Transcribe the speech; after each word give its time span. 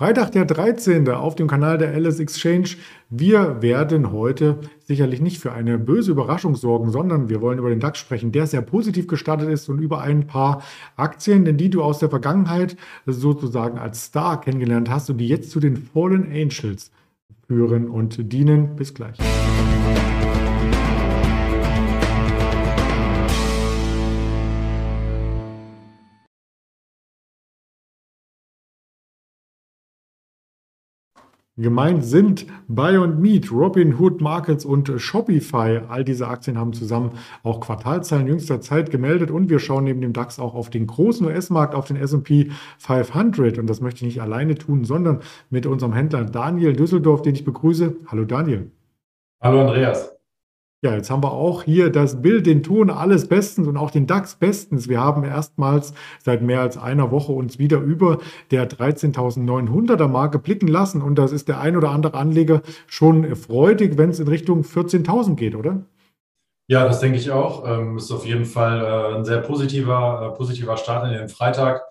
Freitag 0.00 0.32
der 0.32 0.46
13. 0.46 1.08
auf 1.10 1.34
dem 1.34 1.46
Kanal 1.46 1.76
der 1.76 1.92
Alice 1.92 2.20
Exchange. 2.20 2.70
Wir 3.10 3.60
werden 3.60 4.12
heute 4.12 4.60
sicherlich 4.80 5.20
nicht 5.20 5.38
für 5.38 5.52
eine 5.52 5.78
böse 5.78 6.12
Überraschung 6.12 6.54
sorgen, 6.54 6.90
sondern 6.90 7.28
wir 7.28 7.42
wollen 7.42 7.58
über 7.58 7.68
den 7.68 7.80
DAX 7.80 7.98
sprechen, 7.98 8.32
der 8.32 8.46
sehr 8.46 8.62
positiv 8.62 9.06
gestartet 9.08 9.50
ist 9.50 9.68
und 9.68 9.78
über 9.78 10.00
ein 10.00 10.26
paar 10.26 10.62
Aktien, 10.96 11.44
denn 11.44 11.58
die 11.58 11.68
du 11.68 11.82
aus 11.82 11.98
der 11.98 12.08
Vergangenheit 12.08 12.76
sozusagen 13.04 13.78
als 13.78 14.06
Star 14.06 14.40
kennengelernt 14.40 14.88
hast 14.88 15.10
und 15.10 15.18
die 15.18 15.28
jetzt 15.28 15.50
zu 15.50 15.60
den 15.60 15.76
Fallen 15.76 16.32
Angels 16.32 16.90
führen 17.46 17.88
und 17.88 18.32
dienen. 18.32 18.76
Bis 18.76 18.94
gleich. 18.94 19.18
Gemeint 31.60 32.04
sind 32.04 32.46
Buy 32.68 32.96
und 32.96 33.20
Meet, 33.20 33.52
Robinhood 33.52 34.22
Markets 34.22 34.64
und 34.64 34.90
Shopify. 34.96 35.80
All 35.88 36.04
diese 36.04 36.26
Aktien 36.26 36.56
haben 36.56 36.72
zusammen 36.72 37.10
auch 37.42 37.60
Quartalzahlen 37.60 38.26
jüngster 38.26 38.62
Zeit 38.62 38.90
gemeldet 38.90 39.30
und 39.30 39.50
wir 39.50 39.58
schauen 39.58 39.84
neben 39.84 40.00
dem 40.00 40.14
DAX 40.14 40.38
auch 40.38 40.54
auf 40.54 40.70
den 40.70 40.86
großen 40.86 41.26
US-Markt, 41.26 41.74
auf 41.74 41.86
den 41.86 41.96
S&P 41.96 42.50
500 42.78 43.58
und 43.58 43.68
das 43.68 43.82
möchte 43.82 43.98
ich 43.98 44.14
nicht 44.14 44.22
alleine 44.22 44.54
tun, 44.54 44.84
sondern 44.84 45.20
mit 45.50 45.66
unserem 45.66 45.92
Händler 45.92 46.24
Daniel 46.24 46.72
Düsseldorf, 46.72 47.20
den 47.20 47.34
ich 47.34 47.44
begrüße. 47.44 47.96
Hallo 48.06 48.24
Daniel. 48.24 48.70
Hallo 49.42 49.60
Andreas. 49.60 50.19
Ja, 50.82 50.94
jetzt 50.94 51.10
haben 51.10 51.22
wir 51.22 51.32
auch 51.32 51.64
hier 51.64 51.90
das 51.90 52.22
Bild, 52.22 52.46
den 52.46 52.62
Ton, 52.62 52.88
alles 52.88 53.28
bestens 53.28 53.68
und 53.68 53.76
auch 53.76 53.90
den 53.90 54.06
DAX 54.06 54.36
bestens. 54.36 54.88
Wir 54.88 54.98
haben 54.98 55.24
erstmals 55.24 55.92
seit 56.24 56.40
mehr 56.40 56.62
als 56.62 56.78
einer 56.78 57.10
Woche 57.10 57.32
uns 57.32 57.58
wieder 57.58 57.80
über 57.80 58.16
der 58.50 58.66
13.900er 58.66 60.08
Marke 60.08 60.38
blicken 60.38 60.68
lassen 60.68 61.02
und 61.02 61.16
das 61.16 61.32
ist 61.32 61.48
der 61.48 61.60
ein 61.60 61.76
oder 61.76 61.90
andere 61.90 62.14
Anleger 62.14 62.62
schon 62.86 63.36
freudig, 63.36 63.98
wenn 63.98 64.08
es 64.08 64.20
in 64.20 64.28
Richtung 64.28 64.62
14.000 64.62 65.34
geht, 65.34 65.54
oder? 65.54 65.84
Ja, 66.66 66.86
das 66.86 67.00
denke 67.00 67.18
ich 67.18 67.30
auch. 67.30 67.68
Ähm, 67.68 67.98
ist 67.98 68.10
auf 68.10 68.24
jeden 68.24 68.46
Fall 68.46 68.80
äh, 68.80 69.16
ein 69.16 69.24
sehr 69.26 69.42
positiver, 69.42 70.30
äh, 70.32 70.36
positiver 70.38 70.78
Start 70.78 71.04
in 71.04 71.12
den 71.12 71.28
Freitag. 71.28 71.82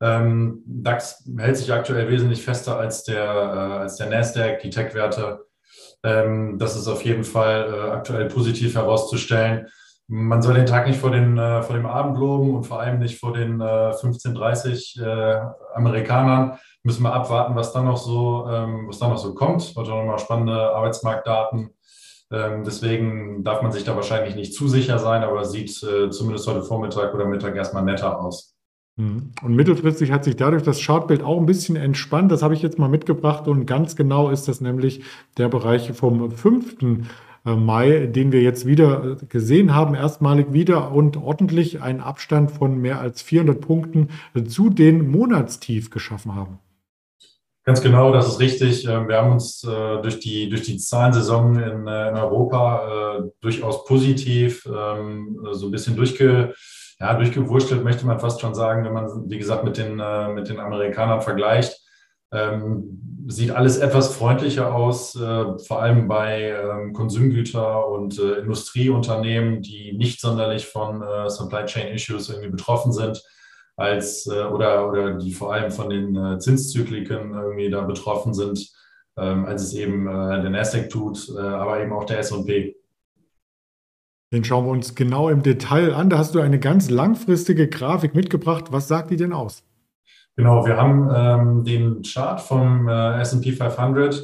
Ähm, 0.00 0.62
DAX 0.64 1.24
hält 1.38 1.56
sich 1.56 1.72
aktuell 1.72 2.08
wesentlich 2.08 2.44
fester 2.44 2.78
als 2.78 3.02
der, 3.02 3.24
äh, 3.24 3.78
als 3.80 3.96
der 3.96 4.10
Nasdaq. 4.10 4.60
Die 4.60 4.70
Tech-Werte 4.70 5.47
ähm, 6.02 6.58
das 6.58 6.76
ist 6.76 6.88
auf 6.88 7.04
jeden 7.04 7.24
Fall 7.24 7.72
äh, 7.72 7.90
aktuell 7.90 8.28
positiv 8.28 8.74
herauszustellen. 8.74 9.66
Man 10.06 10.40
soll 10.40 10.54
den 10.54 10.66
Tag 10.66 10.86
nicht 10.86 10.98
vor, 10.98 11.10
den, 11.10 11.36
äh, 11.36 11.62
vor 11.62 11.76
dem 11.76 11.84
Abend 11.86 12.18
loben 12.18 12.54
und 12.54 12.64
vor 12.64 12.80
allem 12.80 12.98
nicht 12.98 13.18
vor 13.20 13.32
den 13.32 13.60
äh, 13.60 13.92
15:30 13.92 15.02
äh, 15.02 15.40
Amerikanern. 15.74 16.58
Müssen 16.82 17.02
wir 17.02 17.12
abwarten, 17.12 17.54
was 17.56 17.72
da 17.72 17.82
noch 17.82 17.98
so, 17.98 18.48
ähm, 18.50 18.88
was 18.88 18.98
da 18.98 19.08
noch 19.08 19.18
so 19.18 19.34
kommt. 19.34 19.74
Heute 19.76 19.90
noch 19.90 20.04
mal 20.04 20.18
spannende 20.18 20.74
Arbeitsmarktdaten. 20.74 21.70
Ähm, 22.30 22.64
deswegen 22.64 23.42
darf 23.44 23.62
man 23.62 23.72
sich 23.72 23.84
da 23.84 23.96
wahrscheinlich 23.96 24.34
nicht 24.34 24.54
zu 24.54 24.68
sicher 24.68 24.98
sein, 24.98 25.22
aber 25.22 25.44
sieht 25.44 25.82
äh, 25.82 26.10
zumindest 26.10 26.46
heute 26.46 26.62
Vormittag 26.62 27.14
oder 27.14 27.26
Mittag 27.26 27.56
erstmal 27.56 27.84
netter 27.84 28.20
aus. 28.20 28.57
Mhm. 28.98 29.30
Und 29.42 29.54
mittelfristig 29.54 30.10
hat 30.10 30.24
sich 30.24 30.36
dadurch 30.36 30.64
das 30.64 30.84
Chartbild 30.84 31.22
auch 31.22 31.38
ein 31.38 31.46
bisschen 31.46 31.76
entspannt. 31.76 32.30
Das 32.30 32.42
habe 32.42 32.54
ich 32.54 32.62
jetzt 32.62 32.78
mal 32.78 32.88
mitgebracht 32.88 33.48
und 33.48 33.64
ganz 33.64 33.96
genau 33.96 34.28
ist 34.28 34.48
das 34.48 34.60
nämlich 34.60 35.02
der 35.38 35.48
Bereich 35.48 35.92
vom 35.92 36.30
5. 36.30 36.76
Äh, 37.46 37.54
Mai, 37.54 38.06
den 38.06 38.32
wir 38.32 38.42
jetzt 38.42 38.66
wieder 38.66 39.16
äh, 39.22 39.26
gesehen 39.26 39.74
haben, 39.74 39.94
erstmalig 39.94 40.52
wieder 40.52 40.90
und 40.92 41.16
ordentlich 41.16 41.80
einen 41.80 42.00
Abstand 42.00 42.50
von 42.50 42.78
mehr 42.78 43.00
als 43.00 43.22
400 43.22 43.60
Punkten 43.60 44.08
zu 44.48 44.68
den 44.68 45.08
Monatstief 45.10 45.90
geschaffen 45.90 46.34
haben. 46.34 46.58
Ganz 47.64 47.80
genau, 47.82 48.12
das 48.12 48.26
ist 48.26 48.40
richtig. 48.40 48.86
Ähm, 48.88 49.06
wir 49.06 49.18
haben 49.18 49.32
uns 49.32 49.62
äh, 49.62 50.02
durch 50.02 50.18
die, 50.18 50.48
durch 50.48 50.62
die 50.62 50.78
Zahlensaison 50.78 51.56
in, 51.56 51.88
Europa 51.88 53.28
durchaus 53.40 53.84
positiv 53.84 54.66
ähm, 54.66 55.38
so 55.52 55.66
ein 55.66 55.70
bisschen 55.70 55.96
durchge 55.96 56.54
ja, 57.00 57.14
durchgewurschtelt 57.14 57.84
möchte 57.84 58.06
man 58.06 58.20
fast 58.20 58.40
schon 58.40 58.54
sagen, 58.54 58.84
wenn 58.84 58.92
man, 58.92 59.30
wie 59.30 59.38
gesagt, 59.38 59.64
mit 59.64 59.76
den, 59.76 60.00
äh, 60.00 60.28
mit 60.28 60.48
den 60.48 60.58
Amerikanern 60.58 61.22
vergleicht. 61.22 61.80
Ähm, 62.32 63.24
sieht 63.28 63.52
alles 63.52 63.78
etwas 63.78 64.14
freundlicher 64.14 64.74
aus, 64.74 65.14
äh, 65.14 65.58
vor 65.58 65.82
allem 65.82 66.08
bei 66.08 66.50
ähm, 66.50 66.92
Konsumgüter- 66.92 67.86
und 67.88 68.18
äh, 68.18 68.40
Industrieunternehmen, 68.40 69.62
die 69.62 69.92
nicht 69.92 70.20
sonderlich 70.20 70.66
von 70.66 71.02
äh, 71.02 71.30
Supply 71.30 71.64
Chain 71.66 71.94
Issues 71.94 72.28
irgendwie 72.28 72.50
betroffen 72.50 72.92
sind, 72.92 73.22
als 73.76 74.26
äh, 74.26 74.44
oder, 74.44 74.88
oder 74.88 75.14
die 75.14 75.32
vor 75.32 75.52
allem 75.52 75.70
von 75.70 75.88
den 75.88 76.16
äh, 76.16 76.38
Zinszykliken 76.38 77.34
irgendwie 77.34 77.70
da 77.70 77.82
betroffen 77.82 78.34
sind, 78.34 78.70
ähm, 79.16 79.46
als 79.46 79.62
es 79.62 79.74
eben 79.74 80.06
der 80.06 80.50
Nasdaq 80.50 80.90
tut, 80.90 81.30
aber 81.36 81.80
eben 81.80 81.92
auch 81.92 82.04
der 82.04 82.20
S&P. 82.20 82.76
Den 84.32 84.44
schauen 84.44 84.66
wir 84.66 84.72
uns 84.72 84.94
genau 84.94 85.30
im 85.30 85.42
Detail 85.42 85.94
an. 85.94 86.10
Da 86.10 86.18
hast 86.18 86.34
du 86.34 86.40
eine 86.40 86.58
ganz 86.58 86.90
langfristige 86.90 87.68
Grafik 87.68 88.14
mitgebracht. 88.14 88.66
Was 88.70 88.86
sagt 88.86 89.10
die 89.10 89.16
denn 89.16 89.32
aus? 89.32 89.64
Genau, 90.36 90.66
wir 90.66 90.76
haben 90.76 91.10
ähm, 91.12 91.64
den 91.64 92.02
Chart 92.02 92.40
vom 92.40 92.88
äh, 92.88 93.20
S&P 93.20 93.52
500 93.52 94.22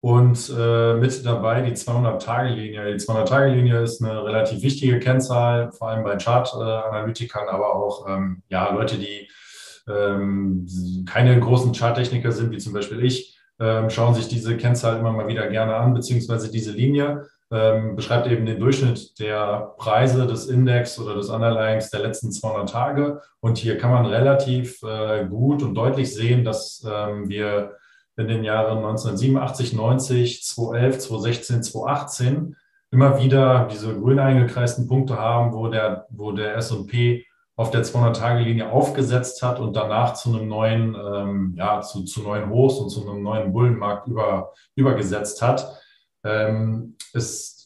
und 0.00 0.54
äh, 0.56 0.94
mit 0.94 1.26
dabei 1.26 1.62
die 1.62 1.72
200-Tage-Linie. 1.72 2.92
Die 2.92 2.98
200-Tage-Linie 2.98 3.82
ist 3.82 4.02
eine 4.02 4.24
relativ 4.24 4.62
wichtige 4.62 4.98
Kennzahl, 5.00 5.72
vor 5.72 5.88
allem 5.88 6.04
bei 6.04 6.16
Chart-Analytikern, 6.16 7.48
aber 7.48 7.74
auch 7.74 8.08
ähm, 8.08 8.42
ja, 8.48 8.72
Leute, 8.72 8.96
die 8.96 9.28
ähm, 9.88 10.66
keine 11.06 11.38
großen 11.38 11.74
Charttechniker 11.74 12.32
sind, 12.32 12.52
wie 12.52 12.58
zum 12.58 12.72
Beispiel 12.72 13.04
ich, 13.04 13.36
ähm, 13.58 13.90
schauen 13.90 14.14
sich 14.14 14.28
diese 14.28 14.56
Kennzahl 14.56 14.98
immer 14.98 15.12
mal 15.12 15.28
wieder 15.28 15.48
gerne 15.48 15.74
an, 15.74 15.92
beziehungsweise 15.92 16.50
diese 16.50 16.72
Linie 16.72 17.26
ähm, 17.52 17.96
beschreibt 17.96 18.28
eben 18.28 18.46
den 18.46 18.60
Durchschnitt 18.60 19.18
der 19.18 19.74
Preise 19.76 20.26
des 20.26 20.46
Index 20.46 20.98
oder 20.98 21.14
des 21.14 21.30
Underlyings 21.30 21.90
der 21.90 22.00
letzten 22.00 22.30
200 22.30 22.70
Tage. 22.70 23.20
Und 23.40 23.58
hier 23.58 23.76
kann 23.76 23.90
man 23.90 24.06
relativ 24.06 24.82
äh, 24.82 25.26
gut 25.26 25.62
und 25.62 25.74
deutlich 25.74 26.14
sehen, 26.14 26.44
dass 26.44 26.86
ähm, 26.88 27.28
wir 27.28 27.76
in 28.16 28.28
den 28.28 28.44
Jahren 28.44 28.78
1987, 28.78 29.72
90, 29.72 30.44
2011, 30.44 30.98
2016, 30.98 31.62
2018 31.64 32.56
immer 32.92 33.20
wieder 33.20 33.68
diese 33.70 33.94
grün 33.98 34.18
eingekreisten 34.18 34.86
Punkte 34.86 35.18
haben, 35.18 35.52
wo 35.52 35.68
der, 35.68 36.06
wo 36.10 36.32
der 36.32 36.56
S&P 36.56 37.24
auf 37.56 37.70
der 37.70 37.84
200-Tage-Linie 37.84 38.70
aufgesetzt 38.70 39.42
hat 39.42 39.60
und 39.60 39.76
danach 39.76 40.14
zu 40.14 40.30
einem 40.30 40.48
neuen, 40.48 40.94
ähm, 40.94 41.54
ja, 41.56 41.80
zu, 41.82 42.04
zu 42.04 42.22
neuen 42.22 42.48
Hochs 42.48 42.78
und 42.78 42.90
zu 42.90 43.08
einem 43.08 43.22
neuen 43.22 43.52
Bullenmarkt 43.52 44.08
über, 44.08 44.52
übergesetzt 44.76 45.42
hat. 45.42 45.79
Ähm, 46.24 46.96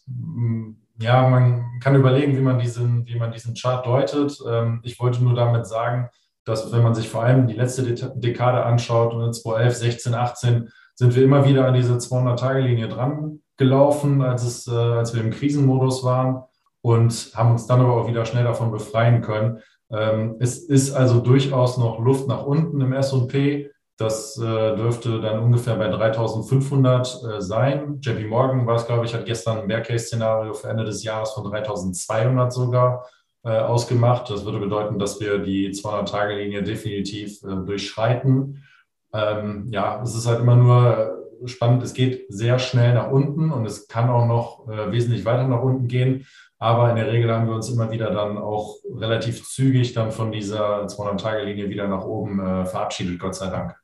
mm, 0.07 0.71
ja, 1.01 1.29
man 1.29 1.81
kann 1.81 1.97
überlegen, 1.97 2.37
wie 2.37 2.43
man 2.43 2.59
diesen, 2.59 3.07
wie 3.07 3.19
man 3.19 3.33
diesen 3.33 3.55
Chart 3.55 3.85
deutet. 3.85 4.39
Ähm, 4.49 4.81
ich 4.85 5.01
wollte 5.01 5.23
nur 5.23 5.35
damit 5.35 5.67
sagen, 5.67 6.09
dass 6.45 6.73
wenn 6.73 6.83
man 6.83 6.95
sich 6.95 7.09
vor 7.09 7.25
allem 7.25 7.47
die 7.47 7.55
letzte 7.55 7.83
Dekade 8.17 8.65
anschaut, 8.65 9.15
und 9.15 9.25
in 9.25 9.33
2011, 9.33 9.75
16, 9.75 10.15
18, 10.15 10.69
sind 10.95 11.15
wir 11.15 11.25
immer 11.25 11.47
wieder 11.47 11.67
an 11.67 11.75
diese 11.75 11.95
200-Tage-Linie 11.95 12.89
dran 12.89 13.41
gelaufen, 13.57 14.23
als, 14.23 14.45
es, 14.45 14.67
äh, 14.67 14.73
als 14.73 15.15
wir 15.15 15.23
im 15.23 15.31
Krisenmodus 15.31 16.05
waren 16.05 16.43
und 16.83 17.33
haben 17.35 17.53
uns 17.53 17.67
dann 17.67 17.81
aber 17.81 17.95
auch 17.95 18.09
wieder 18.09 18.25
schnell 18.25 18.45
davon 18.45 18.71
befreien 18.71 19.23
können. 19.23 19.61
Ähm, 19.91 20.37
es 20.41 20.59
ist 20.59 20.93
also 20.93 21.21
durchaus 21.21 21.79
noch 21.79 21.99
Luft 21.99 22.29
nach 22.29 22.45
unten 22.45 22.81
im 22.81 22.93
S&P. 22.93 23.71
Das 23.97 24.37
äh, 24.39 24.43
dürfte 24.77 25.21
dann 25.21 25.39
ungefähr 25.39 25.77
bei 25.77 25.89
3500 25.89 27.07
äh, 27.07 27.41
sein. 27.41 28.01
JP 28.01 28.27
Morgan 28.27 28.67
war 28.67 28.75
es, 28.75 28.87
glaube 28.87 29.05
ich, 29.05 29.15
hat 29.15 29.25
gestern 29.25 29.59
ein 29.59 29.69
Bear-Case-Szenario 29.69 30.53
für 30.53 30.69
Ende 30.69 30.85
des 30.85 31.05
Jahres 31.05 31.31
von 31.31 31.45
3200 31.45 32.53
sogar 32.53 33.07
äh, 33.45 33.51
ausgemacht. 33.51 34.29
Das 34.31 34.45
würde 34.45 34.59
bedeuten, 34.59 34.99
dass 34.99 35.21
wir 35.21 35.39
die 35.39 35.71
200-Tage-Linie 35.71 36.65
definitiv 36.65 37.41
äh, 37.45 37.55
durchschreiten. 37.65 38.65
Ähm, 39.13 39.69
ja, 39.71 40.03
es 40.03 40.17
ist 40.17 40.27
halt 40.27 40.41
immer 40.41 40.57
nur 40.57 41.21
spannend. 41.45 41.83
Es 41.85 41.95
geht 41.95 42.27
sehr 42.29 42.59
schnell 42.59 42.95
nach 42.95 43.13
unten 43.13 43.53
und 43.53 43.65
es 43.65 43.87
kann 43.87 44.11
auch 44.11 44.27
noch 44.27 44.69
äh, 44.69 44.91
wesentlich 44.91 45.25
weiter 45.25 45.47
nach 45.47 45.63
unten 45.63 45.87
gehen. 45.87 46.27
Aber 46.59 46.91
in 46.91 46.97
der 46.97 47.13
Regel 47.13 47.33
haben 47.33 47.47
wir 47.47 47.55
uns 47.55 47.69
immer 47.69 47.91
wieder 47.93 48.11
dann 48.11 48.39
auch 48.39 48.77
relativ 48.93 49.47
zügig 49.47 49.93
dann 49.93 50.11
von 50.11 50.33
dieser 50.33 50.87
200-Tage-Linie 50.87 51.69
wieder 51.69 51.87
nach 51.87 52.05
oben 52.05 52.41
äh, 52.41 52.65
verabschiedet, 52.65 53.21
Gott 53.21 53.37
sei 53.37 53.51
Dank. 53.51 53.84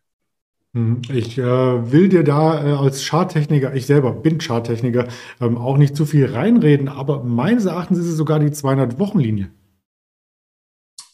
Hm, 0.75 1.03
ich 1.13 1.37
äh, 1.37 1.93
will 1.93 2.09
dir 2.09 2.23
da 2.23 2.65
äh, 2.65 2.73
als 2.73 3.05
Charttechniker, 3.05 3.75
ich 3.75 3.87
selber 3.87 4.13
bin 4.13 4.39
Charttechniker, 4.39 5.09
ähm, 5.41 5.59
auch 5.59 5.77
nicht 5.77 5.97
zu 5.97 6.07
viel 6.07 6.33
reinreden, 6.33 6.89
aber 6.89 7.25
meines 7.25 7.65
Erachtens 7.65 7.99
ist 7.99 8.07
es 8.07 8.17
sogar 8.17 8.39
die 8.39 8.51
200-Wochen-Linie. 8.51 9.51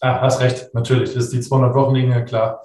Ah, 0.01 0.21
hast 0.21 0.43
recht, 0.43 0.75
natürlich. 0.75 1.15
Das 1.15 1.25
ist 1.25 1.33
die 1.33 1.41
200-Wochen-Linie, 1.41 2.27
klar. 2.27 2.65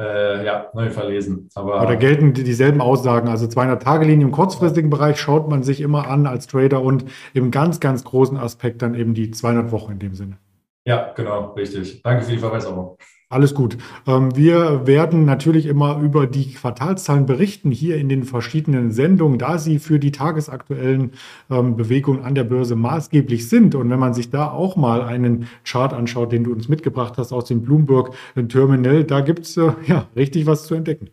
Äh, 0.00 0.46
ja, 0.46 0.70
neu 0.72 0.90
verlesen. 0.90 1.50
Aber, 1.54 1.74
aber 1.74 1.86
da 1.86 1.94
gelten 1.96 2.32
die, 2.32 2.44
dieselben 2.44 2.80
Aussagen. 2.80 3.28
Also 3.28 3.44
200-Tage-Linie 3.46 4.26
im 4.26 4.32
kurzfristigen 4.32 4.88
Bereich 4.88 5.20
schaut 5.20 5.50
man 5.50 5.62
sich 5.62 5.82
immer 5.82 6.08
an 6.08 6.26
als 6.26 6.46
Trader 6.46 6.82
und 6.82 7.04
im 7.34 7.50
ganz, 7.50 7.78
ganz 7.78 8.04
großen 8.04 8.38
Aspekt 8.38 8.80
dann 8.80 8.94
eben 8.94 9.12
die 9.12 9.30
200 9.30 9.70
Wochen 9.70 9.92
in 9.92 9.98
dem 9.98 10.14
Sinne. 10.14 10.38
Ja, 10.86 11.12
genau, 11.14 11.52
richtig. 11.52 12.02
Danke 12.02 12.24
für 12.24 12.32
die 12.32 12.38
Verbesserung. 12.38 12.96
Alles 13.32 13.54
gut. 13.54 13.78
Ähm, 14.06 14.36
wir 14.36 14.86
werden 14.86 15.24
natürlich 15.24 15.64
immer 15.64 15.98
über 16.02 16.26
die 16.26 16.52
Quartalszahlen 16.52 17.24
berichten 17.24 17.70
hier 17.70 17.96
in 17.96 18.10
den 18.10 18.24
verschiedenen 18.24 18.92
Sendungen, 18.92 19.38
da 19.38 19.56
sie 19.56 19.78
für 19.78 19.98
die 19.98 20.12
tagesaktuellen 20.12 21.12
ähm, 21.50 21.74
Bewegungen 21.74 22.24
an 22.24 22.34
der 22.34 22.44
Börse 22.44 22.76
maßgeblich 22.76 23.48
sind. 23.48 23.74
Und 23.74 23.88
wenn 23.88 23.98
man 23.98 24.12
sich 24.12 24.28
da 24.28 24.50
auch 24.50 24.76
mal 24.76 25.00
einen 25.00 25.48
Chart 25.64 25.94
anschaut, 25.94 26.30
den 26.30 26.44
du 26.44 26.52
uns 26.52 26.68
mitgebracht 26.68 27.14
hast 27.16 27.32
aus 27.32 27.46
dem 27.46 27.62
Bloomberg 27.62 28.10
Terminal, 28.50 29.04
da 29.04 29.20
gibt 29.20 29.46
es 29.46 29.56
äh, 29.56 29.72
ja 29.86 30.08
richtig 30.14 30.44
was 30.44 30.64
zu 30.66 30.74
entdecken. 30.74 31.08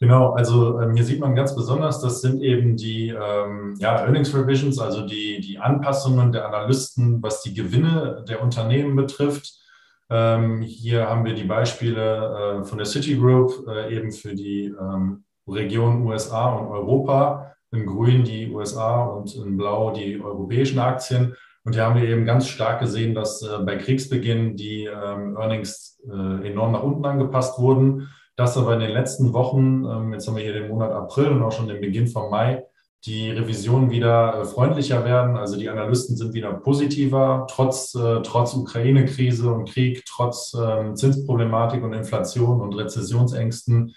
Genau, 0.00 0.30
also 0.32 0.80
ähm, 0.80 0.94
hier 0.94 1.04
sieht 1.04 1.20
man 1.20 1.36
ganz 1.36 1.54
besonders, 1.54 2.00
das 2.00 2.20
sind 2.20 2.42
eben 2.42 2.76
die 2.76 3.10
ähm, 3.10 3.76
ja, 3.78 4.00
Earnings 4.00 4.34
Revisions, 4.34 4.80
also 4.80 5.06
die, 5.06 5.40
die 5.40 5.60
Anpassungen 5.60 6.32
der 6.32 6.46
Analysten, 6.46 7.22
was 7.22 7.42
die 7.42 7.54
Gewinne 7.54 8.24
der 8.28 8.42
Unternehmen 8.42 8.96
betrifft. 8.96 9.67
Ähm, 10.10 10.62
hier 10.62 11.08
haben 11.08 11.24
wir 11.24 11.34
die 11.34 11.44
Beispiele 11.44 12.60
äh, 12.60 12.64
von 12.64 12.78
der 12.78 12.86
Citigroup 12.86 13.66
äh, 13.68 13.94
eben 13.94 14.10
für 14.10 14.34
die 14.34 14.66
ähm, 14.66 15.24
Region 15.46 16.06
USA 16.06 16.54
und 16.54 16.68
Europa. 16.68 17.54
In 17.70 17.84
grün 17.84 18.24
die 18.24 18.50
USA 18.50 19.04
und 19.04 19.34
in 19.34 19.58
blau 19.58 19.90
die 19.90 20.20
europäischen 20.20 20.78
Aktien. 20.78 21.34
Und 21.64 21.74
hier 21.74 21.84
haben 21.84 22.00
wir 22.00 22.08
eben 22.08 22.24
ganz 22.24 22.48
stark 22.48 22.80
gesehen, 22.80 23.14
dass 23.14 23.42
äh, 23.42 23.58
bei 23.58 23.76
Kriegsbeginn 23.76 24.56
die 24.56 24.86
ähm, 24.86 25.36
Earnings 25.36 26.00
äh, 26.06 26.48
enorm 26.48 26.72
nach 26.72 26.82
unten 26.82 27.04
angepasst 27.04 27.58
wurden. 27.58 28.08
Das 28.36 28.56
aber 28.56 28.72
in 28.74 28.80
den 28.80 28.92
letzten 28.92 29.34
Wochen, 29.34 29.84
ähm, 29.84 30.12
jetzt 30.14 30.26
haben 30.26 30.36
wir 30.36 30.44
hier 30.44 30.54
den 30.54 30.68
Monat 30.68 30.92
April 30.92 31.28
und 31.28 31.42
auch 31.42 31.52
schon 31.52 31.68
den 31.68 31.82
Beginn 31.82 32.06
von 32.06 32.30
Mai, 32.30 32.64
die 33.04 33.30
Revisionen 33.30 33.90
wieder 33.90 34.40
äh, 34.40 34.44
freundlicher 34.44 35.04
werden. 35.04 35.36
Also 35.36 35.56
die 35.56 35.68
Analysten 35.68 36.16
sind 36.16 36.34
wieder 36.34 36.52
positiver, 36.52 37.46
trotz, 37.50 37.94
äh, 37.94 38.22
trotz 38.22 38.54
Ukraine-Krise 38.54 39.52
und 39.52 39.70
Krieg, 39.70 40.04
trotz 40.06 40.54
ähm, 40.54 40.96
Zinsproblematik 40.96 41.82
und 41.82 41.92
Inflation 41.92 42.60
und 42.60 42.74
Rezessionsängsten. 42.74 43.94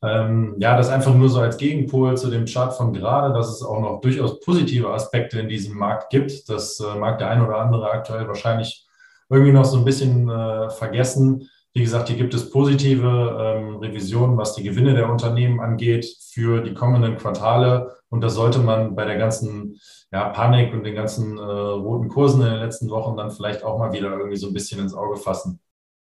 Ähm, 0.00 0.56
ja, 0.60 0.76
das 0.76 0.88
einfach 0.88 1.14
nur 1.14 1.28
so 1.28 1.40
als 1.40 1.56
Gegenpol 1.56 2.16
zu 2.16 2.30
dem 2.30 2.46
Chart 2.46 2.72
von 2.72 2.92
gerade, 2.92 3.34
dass 3.34 3.48
es 3.48 3.62
auch 3.62 3.80
noch 3.80 4.00
durchaus 4.00 4.40
positive 4.40 4.90
Aspekte 4.90 5.40
in 5.40 5.48
diesem 5.48 5.76
Markt 5.76 6.10
gibt. 6.10 6.48
Das 6.48 6.80
äh, 6.80 6.98
mag 6.98 7.18
der 7.18 7.30
ein 7.30 7.44
oder 7.44 7.58
andere 7.58 7.90
aktuell 7.90 8.28
wahrscheinlich 8.28 8.86
irgendwie 9.28 9.52
noch 9.52 9.64
so 9.64 9.78
ein 9.78 9.84
bisschen 9.84 10.28
äh, 10.28 10.70
vergessen. 10.70 11.48
Wie 11.74 11.82
gesagt, 11.82 12.08
hier 12.08 12.16
gibt 12.16 12.34
es 12.34 12.50
positive 12.50 13.36
ähm, 13.40 13.76
Revisionen, 13.76 14.36
was 14.36 14.54
die 14.54 14.62
Gewinne 14.62 14.94
der 14.94 15.10
Unternehmen 15.10 15.60
angeht 15.60 16.06
für 16.32 16.62
die 16.62 16.74
kommenden 16.74 17.16
Quartale. 17.16 17.94
Und 18.08 18.22
das 18.22 18.34
sollte 18.34 18.58
man 18.60 18.94
bei 18.94 19.04
der 19.04 19.16
ganzen 19.16 19.78
ja, 20.10 20.30
Panik 20.30 20.72
und 20.72 20.84
den 20.84 20.94
ganzen 20.94 21.36
äh, 21.36 21.42
roten 21.42 22.08
Kursen 22.08 22.42
in 22.42 22.48
den 22.48 22.60
letzten 22.60 22.88
Wochen 22.90 23.16
dann 23.16 23.30
vielleicht 23.30 23.62
auch 23.62 23.78
mal 23.78 23.92
wieder 23.92 24.10
irgendwie 24.10 24.36
so 24.36 24.48
ein 24.48 24.54
bisschen 24.54 24.80
ins 24.80 24.94
Auge 24.94 25.16
fassen. 25.16 25.60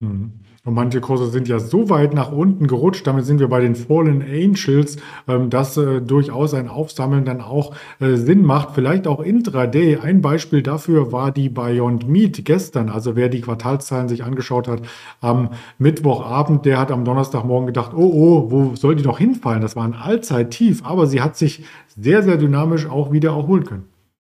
Mhm. 0.00 0.32
Und 0.66 0.72
manche 0.72 1.02
Kurse 1.02 1.26
sind 1.26 1.46
ja 1.46 1.58
so 1.58 1.90
weit 1.90 2.14
nach 2.14 2.32
unten 2.32 2.66
gerutscht, 2.66 3.06
damit 3.06 3.26
sind 3.26 3.38
wir 3.38 3.48
bei 3.48 3.60
den 3.60 3.74
Fallen 3.74 4.22
Angels, 4.22 4.96
ähm, 5.28 5.50
dass 5.50 5.76
äh, 5.76 6.00
durchaus 6.00 6.54
ein 6.54 6.68
Aufsammeln 6.68 7.26
dann 7.26 7.42
auch 7.42 7.74
äh, 8.00 8.16
Sinn 8.16 8.46
macht. 8.46 8.70
Vielleicht 8.74 9.06
auch 9.06 9.20
intraday. 9.20 9.98
Ein 9.98 10.22
Beispiel 10.22 10.62
dafür 10.62 11.12
war 11.12 11.32
die 11.32 11.50
Beyond 11.50 12.08
Meat 12.08 12.46
gestern. 12.46 12.88
Also 12.88 13.14
wer 13.14 13.28
die 13.28 13.42
Quartalszahlen 13.42 14.08
sich 14.08 14.24
angeschaut 14.24 14.66
hat 14.66 14.80
am 15.20 15.50
Mittwochabend, 15.78 16.64
der 16.64 16.78
hat 16.78 16.90
am 16.90 17.04
Donnerstagmorgen 17.04 17.66
gedacht, 17.66 17.92
oh 17.94 18.10
oh, 18.14 18.50
wo 18.50 18.74
soll 18.74 18.96
die 18.96 19.04
noch 19.04 19.18
hinfallen? 19.18 19.60
Das 19.60 19.76
war 19.76 19.84
ein 19.84 19.94
Allzeittief, 19.94 20.82
aber 20.82 21.06
sie 21.06 21.20
hat 21.20 21.36
sich 21.36 21.64
sehr, 21.88 22.22
sehr 22.22 22.38
dynamisch 22.38 22.86
auch 22.86 23.12
wieder 23.12 23.30
erholen 23.30 23.64
können. 23.64 23.93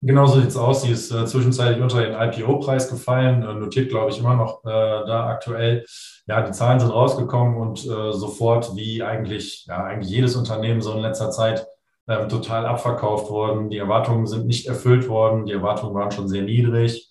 Genau 0.07 0.27
so 0.27 0.39
sieht 0.39 0.51
es 0.51 0.57
aus. 0.59 0.83
Sie 0.83 0.91
ist 0.91 1.11
äh, 1.13 1.25
zwischenzeitlich 1.25 1.83
unter 1.83 2.03
den 2.03 2.13
IPO-Preis 2.13 2.91
gefallen, 2.91 3.43
äh, 3.43 3.55
notiert, 3.55 3.89
glaube 3.89 4.11
ich, 4.11 4.19
immer 4.19 4.37
noch 4.37 4.63
äh, 4.63 4.69
da 4.69 5.29
aktuell. 5.29 5.87
Ja, 6.27 6.43
die 6.43 6.53
Zahlen 6.53 6.79
sind 6.79 6.91
rausgekommen 6.91 7.57
und 7.57 7.87
äh, 7.87 8.13
sofort, 8.13 8.77
wie 8.77 9.03
eigentlich, 9.03 9.65
ja, 9.67 9.83
eigentlich 9.83 10.11
jedes 10.11 10.37
Unternehmen 10.37 10.83
so 10.83 10.93
in 10.93 11.01
letzter 11.01 11.31
Zeit 11.31 11.67
ähm, 12.07 12.29
total 12.29 12.67
abverkauft 12.67 13.31
worden. 13.31 13.71
Die 13.71 13.79
Erwartungen 13.79 14.27
sind 14.27 14.47
nicht 14.47 14.67
erfüllt 14.67 15.09
worden. 15.09 15.47
Die 15.47 15.53
Erwartungen 15.53 15.95
waren 15.95 16.11
schon 16.11 16.29
sehr 16.29 16.43
niedrig. 16.43 17.11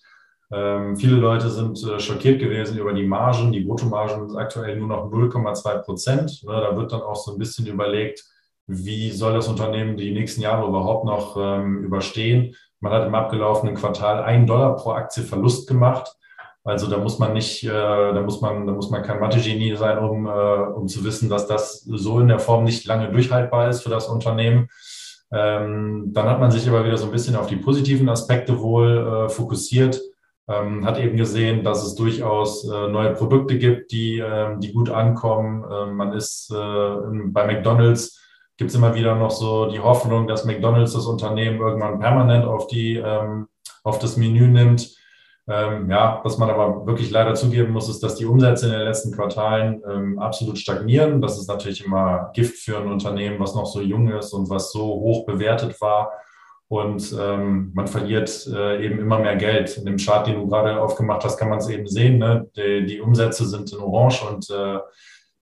Ähm, 0.52 0.96
viele 0.96 1.16
Leute 1.16 1.50
sind 1.50 1.82
äh, 1.82 1.98
schockiert 1.98 2.38
gewesen 2.38 2.78
über 2.78 2.92
die 2.92 3.06
Margen. 3.06 3.50
Die 3.50 3.64
Bruttomargen 3.64 4.28
sind 4.28 4.38
aktuell 4.38 4.76
nur 4.76 4.86
noch 4.86 5.10
0,2 5.10 5.78
Prozent. 5.78 6.44
Ne, 6.44 6.52
da 6.52 6.76
wird 6.76 6.92
dann 6.92 7.02
auch 7.02 7.16
so 7.16 7.32
ein 7.32 7.38
bisschen 7.38 7.66
überlegt, 7.66 8.24
wie 8.66 9.10
soll 9.10 9.34
das 9.34 9.48
Unternehmen 9.48 9.96
die 9.96 10.12
nächsten 10.12 10.40
Jahre 10.40 10.68
überhaupt 10.68 11.04
noch 11.04 11.36
ähm, 11.36 11.82
überstehen. 11.82 12.54
Man 12.84 12.92
hat 12.92 13.06
im 13.06 13.14
abgelaufenen 13.14 13.76
Quartal 13.76 14.22
einen 14.22 14.46
Dollar 14.46 14.76
pro 14.76 14.90
Aktie 14.90 15.22
Verlust 15.22 15.66
gemacht. 15.66 16.18
Also 16.64 16.86
da 16.86 16.98
muss 16.98 17.18
man 17.18 17.32
nicht, 17.32 17.64
äh, 17.64 17.68
da 17.68 18.20
muss 18.20 18.42
man, 18.42 18.66
da 18.66 18.74
muss 18.74 18.90
man 18.90 19.02
kein 19.02 19.20
Mathe-Genie 19.20 19.74
sein, 19.76 19.96
um, 19.96 20.26
äh, 20.26 20.30
um 20.30 20.86
zu 20.86 21.02
wissen, 21.02 21.30
dass 21.30 21.46
das 21.46 21.80
so 21.80 22.20
in 22.20 22.28
der 22.28 22.38
Form 22.38 22.64
nicht 22.64 22.84
lange 22.84 23.10
durchhaltbar 23.10 23.70
ist 23.70 23.82
für 23.82 23.88
das 23.88 24.08
Unternehmen. 24.08 24.68
Ähm, 25.32 26.10
dann 26.12 26.28
hat 26.28 26.40
man 26.40 26.50
sich 26.50 26.68
aber 26.68 26.84
wieder 26.84 26.98
so 26.98 27.06
ein 27.06 27.10
bisschen 27.10 27.36
auf 27.36 27.46
die 27.46 27.56
positiven 27.56 28.10
Aspekte 28.10 28.60
wohl 28.60 28.98
äh, 28.98 29.28
fokussiert. 29.30 29.98
Ähm, 30.46 30.84
hat 30.84 30.98
eben 30.98 31.16
gesehen, 31.16 31.64
dass 31.64 31.82
es 31.86 31.94
durchaus 31.94 32.68
äh, 32.68 32.88
neue 32.88 33.14
Produkte 33.14 33.56
gibt, 33.56 33.92
die, 33.92 34.18
äh, 34.18 34.58
die 34.58 34.74
gut 34.74 34.90
ankommen. 34.90 35.64
Ähm, 35.72 35.96
man 35.96 36.12
ist 36.12 36.50
äh, 36.50 36.94
bei 37.28 37.46
McDonald's 37.46 38.20
gibt 38.56 38.70
es 38.70 38.76
immer 38.76 38.94
wieder 38.94 39.14
noch 39.14 39.30
so 39.30 39.70
die 39.70 39.80
Hoffnung, 39.80 40.26
dass 40.26 40.44
McDonald's 40.44 40.92
das 40.92 41.06
Unternehmen 41.06 41.60
irgendwann 41.60 41.98
permanent 41.98 42.44
auf, 42.44 42.66
die, 42.66 42.96
ähm, 42.96 43.48
auf 43.82 43.98
das 43.98 44.16
Menü 44.16 44.48
nimmt. 44.48 44.94
Ähm, 45.46 45.90
ja, 45.90 46.20
was 46.24 46.38
man 46.38 46.48
aber 46.48 46.86
wirklich 46.86 47.10
leider 47.10 47.34
zugeben 47.34 47.72
muss, 47.72 47.88
ist, 47.90 48.02
dass 48.02 48.14
die 48.14 48.24
Umsätze 48.24 48.66
in 48.66 48.72
den 48.72 48.80
letzten 48.80 49.12
Quartalen 49.12 49.82
ähm, 49.90 50.18
absolut 50.18 50.58
stagnieren. 50.58 51.20
Das 51.20 51.38
ist 51.38 51.48
natürlich 51.48 51.84
immer 51.84 52.30
Gift 52.32 52.58
für 52.58 52.78
ein 52.78 52.90
Unternehmen, 52.90 53.38
was 53.40 53.54
noch 53.54 53.66
so 53.66 53.82
jung 53.82 54.08
ist 54.08 54.32
und 54.32 54.48
was 54.48 54.72
so 54.72 54.84
hoch 54.84 55.26
bewertet 55.26 55.78
war. 55.82 56.12
Und 56.68 57.14
ähm, 57.20 57.72
man 57.74 57.86
verliert 57.86 58.46
äh, 58.46 58.84
eben 58.84 58.98
immer 58.98 59.18
mehr 59.18 59.36
Geld. 59.36 59.76
In 59.76 59.84
dem 59.84 59.98
Chart, 59.98 60.26
den 60.26 60.36
du 60.36 60.48
gerade 60.48 60.80
aufgemacht 60.80 61.22
hast, 61.24 61.36
kann 61.36 61.50
man 61.50 61.58
es 61.58 61.68
eben 61.68 61.86
sehen. 61.86 62.18
Ne? 62.18 62.48
Die, 62.56 62.86
die, 62.86 63.00
Umsätze 63.02 63.46
sind 63.46 63.70
in 63.70 63.80
Orange 63.80 64.22
und 64.26 64.48
äh, 64.50 64.78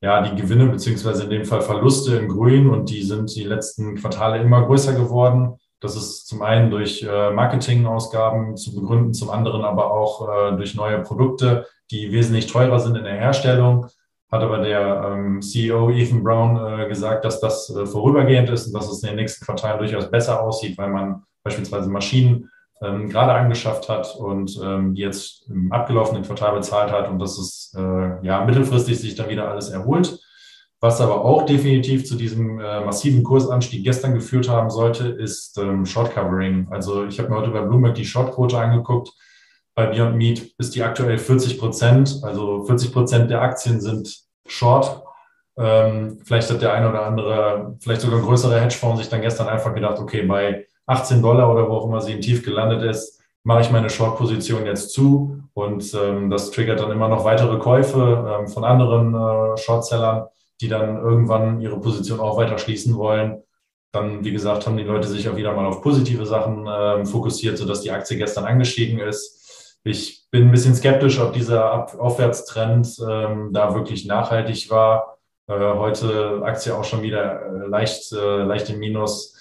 ja, 0.02 0.22
die 0.22 0.42
Gewinne 0.42 0.68
beziehungsweise 0.68 1.24
in 1.24 1.30
dem 1.30 1.46
Fall 1.46 1.62
Verluste 1.62 2.16
in 2.16 2.28
Grün 2.28 2.70
und 2.70 2.90
die 2.90 3.04
sind 3.04 3.36
die 3.36 3.44
letzten 3.44 3.96
Quartale 3.96 4.42
immer 4.42 4.66
größer 4.66 4.94
geworden. 4.94 5.58
Das 5.82 5.96
ist 5.96 6.28
zum 6.28 6.42
einen 6.42 6.72
durch 6.72 7.04
äh, 7.04 7.32
Marketingausgaben 7.32 8.58
zu 8.58 8.76
begründen, 8.76 9.14
zum 9.14 9.30
anderen 9.30 9.64
aber 9.64 9.92
auch 9.92 10.28
äh, 10.28 10.58
durch 10.58 10.76
neue 10.76 11.00
Produkte, 11.02 11.66
die 11.92 12.12
wesentlich 12.12 12.48
teurer 12.48 12.80
sind 12.80 12.96
in 12.98 13.04
der 13.04 13.16
Herstellung. 13.16 13.88
Hat 14.32 14.44
aber 14.44 14.60
der 14.60 15.12
ähm, 15.12 15.42
CEO 15.42 15.90
Ethan 15.90 16.24
Brown 16.24 16.82
äh, 16.82 16.88
gesagt, 16.88 17.26
dass 17.26 17.40
das 17.40 17.70
äh, 17.70 17.86
vorübergehend 17.86 18.50
ist 18.50 18.68
und 18.68 18.74
dass 18.74 18.90
es 18.90 19.02
in 19.04 19.10
den 19.10 19.16
nächsten 19.18 19.44
Quartalen 19.44 19.80
durchaus 19.80 20.12
besser 20.12 20.42
aussieht, 20.42 20.78
weil 20.78 20.90
man 20.90 21.24
beispielsweise 21.44 21.90
Maschinen 21.90 22.50
ähm, 22.82 23.10
gerade 23.10 23.34
angeschafft 23.34 23.90
hat 23.90 24.16
und 24.16 24.60
ähm, 24.64 24.96
jetzt 24.96 25.50
im 25.50 25.72
abgelaufenen 25.72 26.24
Quartal 26.24 26.56
bezahlt 26.56 26.92
hat 26.92 27.10
und 27.10 27.20
dass 27.20 27.38
es 27.38 27.74
äh, 27.78 28.26
ja 28.26 28.44
mittelfristig 28.46 29.00
sich 29.00 29.16
dann 29.16 29.30
wieder 29.30 29.50
alles 29.50 29.70
erholt. 29.70 30.20
Was 30.82 31.02
aber 31.02 31.26
auch 31.26 31.46
definitiv 31.46 32.06
zu 32.06 32.16
diesem 32.16 32.60
äh, 32.60 32.80
massiven 32.86 33.24
Kursanstieg 33.24 33.84
gestern 33.84 34.14
geführt 34.14 34.48
haben 34.48 34.70
sollte, 34.70 35.10
ist 35.10 35.58
ähm, 35.58 35.86
Short 35.86 36.14
Covering. 36.14 36.68
Also 36.72 37.06
ich 37.06 37.20
habe 37.20 37.30
mir 37.30 37.36
heute 37.36 37.52
bei 37.52 37.62
Bloomberg 37.62 37.96
die 37.96 38.06
Shortquote 38.06 38.58
angeguckt. 38.58 39.12
Bei 39.76 39.88
Beyond 39.88 40.16
Meat 40.16 40.54
ist 40.58 40.76
die 40.76 40.84
aktuell 40.84 41.18
40 41.18 41.60
Prozent. 41.60 42.22
Also 42.24 42.64
40 42.64 42.94
Prozent 42.94 43.30
der 43.30 43.42
Aktien 43.42 43.82
sind 43.82 44.24
Short. 44.48 45.04
Ähm, 45.58 46.20
vielleicht 46.24 46.50
hat 46.50 46.62
der 46.62 46.74
eine 46.74 46.90
oder 46.90 47.06
andere, 47.06 47.76
vielleicht 47.82 48.00
sogar 48.00 48.20
ein 48.20 48.26
größerer 48.26 48.62
Hedgefonds 48.62 49.02
sich 49.02 49.10
dann 49.10 49.22
gestern 49.22 49.50
einfach 49.50 49.76
gedacht, 49.76 50.00
okay, 50.00 50.22
bei 50.22 50.66
18 50.90 51.22
Dollar 51.22 51.52
oder 51.52 51.70
wo 51.70 51.74
auch 51.74 51.86
immer 51.86 52.02
sie 52.02 52.14
in 52.14 52.22
Tief 52.22 52.44
gelandet 52.44 52.84
ist, 52.84 53.22
mache 53.44 53.62
ich 53.62 53.72
meine 53.72 53.90
Short-Position 53.90 54.66
jetzt 54.66 54.92
zu 54.92 55.40
und 55.54 55.94
ähm, 55.94 56.30
das 56.30 56.52
triggert 56.52 56.80
dann 56.80 56.92
immer 56.92 57.08
noch 57.08 57.26
weitere 57.26 57.58
Käufe 57.58 58.40
ähm, 58.40 58.48
von 58.48 58.64
anderen 58.64 59.14
äh, 59.14 59.58
Shortsellern, 59.58 60.28
die 60.62 60.68
dann 60.68 60.98
irgendwann 60.98 61.62
ihre 61.62 61.80
Position 61.80 62.20
auch 62.20 62.38
weiter 62.38 62.58
schließen 62.58 62.96
wollen. 62.98 63.44
Dann, 63.92 64.24
wie 64.24 64.32
gesagt, 64.32 64.68
haben 64.68 64.78
die 64.78 64.84
Leute 64.84 65.08
sich 65.08 65.28
auch 65.28 65.36
wieder 65.36 65.54
mal 65.54 65.66
auf 65.66 65.82
positive 65.82 66.26
Sachen 66.26 66.68
äh, 66.68 67.06
fokussiert, 67.06 67.58
sodass 67.58 67.82
die 67.82 67.92
Aktie 67.92 68.18
gestern 68.18 68.46
angestiegen 68.46 69.00
ist. 69.00 69.80
Ich 69.84 70.28
bin 70.30 70.44
ein 70.44 70.52
bisschen 70.52 70.76
skeptisch, 70.76 71.20
ob 71.20 71.34
dieser 71.34 71.72
Ab 71.72 71.98
Aufwärtstrend 71.98 72.98
ähm, 73.10 73.50
da 73.52 73.74
wirklich 73.74 74.06
nachhaltig 74.06 74.70
war. 74.70 75.18
Äh, 75.48 75.54
heute 75.54 76.42
Aktie 76.44 76.76
auch 76.76 76.84
schon 76.84 77.02
wieder 77.02 77.42
äh, 77.42 77.68
leicht, 77.68 78.12
äh, 78.12 78.44
leicht 78.44 78.70
im 78.70 78.80
Minus 78.80 79.39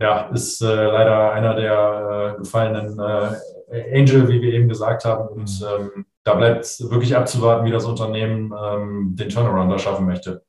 ja, 0.00 0.30
ist 0.32 0.62
äh, 0.62 0.66
leider 0.66 1.32
einer 1.32 1.54
der 1.54 2.34
äh, 2.34 2.38
gefallenen 2.38 2.98
äh, 2.98 3.98
Angel, 3.98 4.28
wie 4.28 4.40
wir 4.40 4.52
eben 4.52 4.68
gesagt 4.68 5.04
haben. 5.04 5.28
Und 5.28 5.62
ähm, 5.62 6.06
da 6.24 6.34
bleibt 6.34 6.80
wirklich 6.90 7.16
abzuwarten, 7.16 7.66
wie 7.66 7.70
das 7.70 7.84
Unternehmen 7.84 8.52
ähm, 8.52 9.14
den 9.14 9.28
Turnaround 9.28 9.70
da 9.70 9.78
schaffen 9.78 10.06
möchte. 10.06 10.42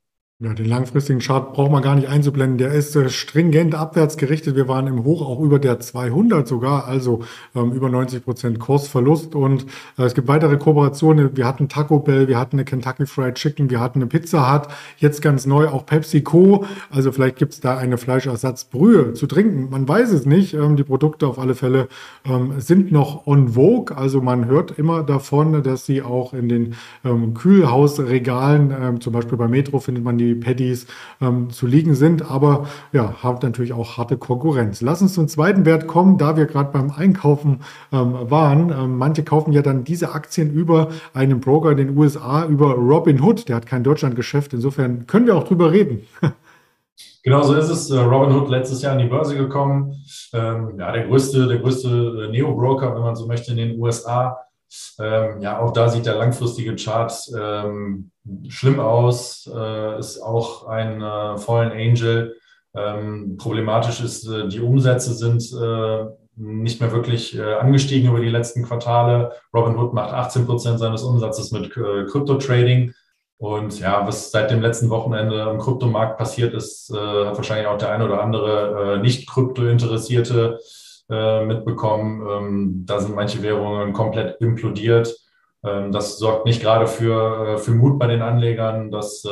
Ja, 0.44 0.56
den 0.56 0.66
langfristigen 0.66 1.20
Chart 1.20 1.54
braucht 1.54 1.72
man 1.72 1.84
gar 1.84 1.94
nicht 1.94 2.08
einzublenden. 2.10 2.58
Der 2.58 2.72
ist 2.74 2.96
äh, 2.96 3.10
stringent 3.10 3.76
abwärts 3.76 4.18
gerichtet. 4.18 4.56
Wir 4.56 4.68
waren 4.68 4.88
im 4.88 5.04
Hoch 5.04 5.22
auch 5.22 5.40
über 5.40 5.60
der 5.60 5.80
200 5.80 6.48
sogar, 6.48 6.88
also 6.88 7.22
ähm, 7.54 7.74
über 7.74 7.90
90 7.90 8.26
Prozent 8.26 8.58
Kursverlust. 8.58 9.36
Und 9.36 9.68
äh, 10.00 10.04
es 10.04 10.16
gibt 10.16 10.28
weitere 10.28 10.58
Kooperationen. 10.58 11.38
Wir 11.38 11.46
hatten 11.46 11.70
Taco 11.70 12.00
Bell, 12.00 12.28
wir 12.28 12.40
hatten 12.40 12.56
eine 12.56 12.66
Kentucky 12.66 13.06
Fried 13.06 13.36
Chicken, 13.36 13.70
wir 13.70 13.80
hatten 13.80 14.00
eine 14.00 14.08
Pizza 14.08 14.52
Hut. 14.52 14.68
Jetzt 14.98 15.22
ganz 15.22 15.46
neu 15.46 15.68
auch 15.68 15.86
PepsiCo. 15.86 16.66
Also 16.90 17.12
vielleicht 17.12 17.36
gibt 17.36 17.54
es 17.54 17.60
da 17.60 17.78
eine 17.78 18.00
Fleischersatzbrühe 18.00 19.14
zu 19.14 19.28
trinken. 19.28 19.70
Man 19.70 19.88
weiß 19.88 20.12
es 20.12 20.26
nicht. 20.26 20.56
Ähm, 20.56 20.76
die 20.76 20.84
Produkte 20.84 21.28
auf 21.28 21.38
alle 21.38 21.54
Fälle 21.54 21.88
ähm, 22.26 22.54
sind 22.58 22.92
noch 22.92 23.28
on 23.28 23.50
vogue. 23.50 23.96
Also 23.96 24.22
man 24.22 24.46
hört 24.46 24.72
immer 24.72 25.04
davon, 25.04 25.62
dass 25.62 25.86
sie 25.86 26.02
auch 26.02 26.34
in 26.34 26.50
den 26.50 26.74
ähm, 27.06 27.36
Kühlhausregalen, 27.36 28.74
ähm, 28.82 29.02
zum 29.02 29.14
Beispiel 29.14 29.38
bei 29.38 29.48
Metro 29.48 29.80
findet 29.80 30.04
man 30.04 30.18
die 30.18 30.31
die 30.34 30.40
Patties 30.40 30.88
ähm, 31.22 31.50
zu 31.50 31.68
liegen 31.68 31.96
sind, 31.96 32.30
aber 32.30 32.68
ja, 32.92 33.16
hat 33.24 33.44
natürlich 33.44 33.74
auch 33.74 33.98
harte 33.98 34.18
Konkurrenz. 34.18 34.82
Lass 34.82 35.02
uns 35.02 35.14
zum 35.14 35.28
zweiten 35.28 35.66
Wert 35.66 35.88
kommen, 35.88 36.18
da 36.18 36.38
wir 36.38 36.46
gerade 36.46 36.72
beim 36.72 36.92
Einkaufen 36.92 37.62
ähm, 37.92 38.16
waren. 38.30 38.70
Ähm, 38.72 38.98
manche 38.98 39.24
kaufen 39.24 39.52
ja 39.54 39.62
dann 39.62 39.84
diese 39.84 40.14
Aktien 40.14 40.52
über 40.52 40.90
einen 41.14 41.40
Broker 41.40 41.72
in 41.72 41.78
den 41.78 41.98
USA, 41.98 42.46
über 42.46 42.74
Robinhood. 42.74 43.50
Der 43.50 43.56
hat 43.58 43.66
kein 43.66 43.84
Deutschlandgeschäft. 43.84 44.54
Insofern 44.54 45.08
können 45.08 45.28
wir 45.28 45.36
auch 45.36 45.44
drüber 45.44 45.72
reden. 45.72 46.02
Genau 47.24 47.44
so 47.44 47.54
ist 47.54 47.70
es. 47.70 47.92
Äh, 47.92 48.00
Robinhood 48.00 48.50
letztes 48.50 48.82
Jahr 48.82 48.94
an 48.94 49.00
die 49.00 49.06
Börse 49.06 49.38
gekommen. 49.38 49.96
Ähm, 50.34 50.80
ja, 50.80 50.92
der 50.92 51.06
größte, 51.08 51.48
der 51.48 51.60
größte 51.60 52.28
äh, 52.28 52.32
Neo-Broker, 52.32 52.96
wenn 52.96 53.02
man 53.02 53.16
so 53.16 53.28
möchte, 53.28 53.52
in 53.52 53.58
den 53.58 53.80
USA. 53.80 54.38
Ähm, 55.00 55.42
ja, 55.42 55.60
auch 55.60 55.72
da 55.72 55.90
sieht 55.90 56.06
der 56.06 56.16
langfristige 56.16 56.76
Chart 56.76 57.14
ähm, 57.38 58.12
schlimm 58.48 58.80
aus, 58.80 59.50
äh, 59.54 60.00
ist 60.00 60.22
auch 60.22 60.68
ein 60.68 61.02
äh, 61.02 61.38
Fallen 61.38 61.72
Angel. 61.72 62.36
Ähm, 62.74 63.36
problematisch 63.38 64.02
ist, 64.02 64.28
äh, 64.28 64.48
die 64.48 64.62
Umsätze 64.62 65.14
sind 65.14 65.44
äh, 65.52 66.06
nicht 66.38 66.80
mehr 66.80 66.92
wirklich 66.94 67.38
äh, 67.38 67.56
angestiegen 67.56 68.10
über 68.10 68.22
die 68.22 68.30
letzten 68.30 68.64
Quartale. 68.64 69.34
Robinhood 69.54 69.94
macht 69.94 70.14
18 70.14 70.46
Prozent 70.46 70.80
seines 70.80 71.04
Umsatzes 71.04 71.52
mit 71.52 71.76
äh, 71.76 72.06
Krypto-Trading. 72.06 72.94
Und 73.38 73.80
ja, 73.80 74.08
was 74.08 74.32
seit 74.32 74.52
dem 74.52 74.62
letzten 74.62 74.90
Wochenende 74.90 75.44
am 75.44 75.58
Kryptomarkt 75.58 76.20
passiert 76.20 76.54
ist, 76.54 76.94
hat 76.94 77.36
wahrscheinlich 77.36 77.66
auch 77.66 77.80
der 77.80 77.90
ein 77.92 78.04
oder 78.04 78.22
andere 78.22 79.00
nicht 79.02 79.28
Krypto-Interessierte 79.28 80.60
äh, 81.12 81.46
mitbekommen. 81.46 82.28
Ähm, 82.28 82.84
da 82.86 83.00
sind 83.00 83.16
manche 83.16 83.44
Währungen 83.44 83.94
komplett 83.94 84.40
implodiert. 84.42 85.16
Ähm, 85.64 85.92
das 85.92 86.18
sorgt 86.18 86.46
nicht 86.46 86.62
gerade 86.62 86.88
für, 86.88 87.56
äh, 87.56 87.58
für 87.58 87.72
Mut 87.72 88.00
bei 88.00 88.08
den 88.08 88.22
Anlegern, 88.22 88.92
dass 88.92 89.24
äh, 89.26 89.30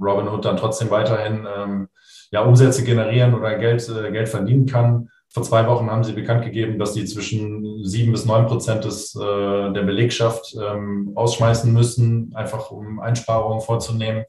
Robinhood 0.00 0.44
dann 0.44 0.56
trotzdem 0.56 0.90
weiterhin 0.90 1.46
ähm, 1.56 1.88
ja, 2.30 2.42
Umsätze 2.42 2.84
generieren 2.84 3.34
oder 3.34 3.56
Geld, 3.58 3.88
äh, 3.88 4.10
Geld 4.12 4.28
verdienen 4.28 4.66
kann. 4.66 5.08
Vor 5.30 5.42
zwei 5.42 5.66
Wochen 5.66 5.90
haben 5.90 6.04
sie 6.04 6.14
bekannt 6.14 6.44
gegeben, 6.44 6.78
dass 6.78 6.94
sie 6.94 7.04
zwischen 7.04 7.84
sieben 7.84 8.12
bis 8.12 8.24
neun 8.24 8.46
Prozent 8.46 8.84
des, 8.84 9.14
äh, 9.14 9.72
der 9.72 9.82
Belegschaft 9.82 10.56
ähm, 10.60 11.12
rausschmeißen 11.16 11.72
müssen, 11.72 12.32
einfach 12.34 12.70
um 12.70 13.00
Einsparungen 13.00 13.60
vorzunehmen. 13.60 14.24